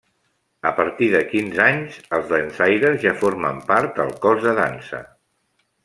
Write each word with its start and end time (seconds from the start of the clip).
A 0.69 0.69
partir 0.77 1.09
de 1.15 1.19
quinze 1.33 1.61
anys, 1.65 1.99
els 2.19 2.25
dansaires 2.33 2.99
ja 3.05 3.13
formen 3.25 3.63
part 3.71 3.97
del 4.01 4.13
cos 4.25 4.45
de 4.49 4.57
dansa. 4.63 5.05